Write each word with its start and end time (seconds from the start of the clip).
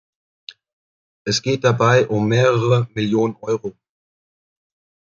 Es 1.27 1.43
geht 1.43 1.63
dabei 1.63 2.07
um 2.07 2.27
mehrere 2.27 2.87
Millionen 2.95 3.35
Euro. 3.39 3.75